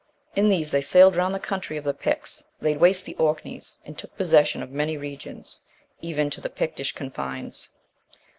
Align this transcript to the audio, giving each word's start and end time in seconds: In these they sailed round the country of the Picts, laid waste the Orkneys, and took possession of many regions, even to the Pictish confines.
In 0.35 0.49
these 0.49 0.71
they 0.71 0.81
sailed 0.81 1.15
round 1.15 1.35
the 1.35 1.39
country 1.39 1.77
of 1.77 1.83
the 1.83 1.93
Picts, 1.93 2.45
laid 2.59 2.79
waste 2.79 3.05
the 3.05 3.13
Orkneys, 3.19 3.77
and 3.85 3.95
took 3.95 4.17
possession 4.17 4.63
of 4.63 4.71
many 4.71 4.97
regions, 4.97 5.61
even 6.01 6.31
to 6.31 6.41
the 6.41 6.49
Pictish 6.49 6.93
confines. 6.95 7.69